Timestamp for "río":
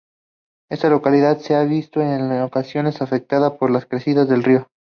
4.43-4.65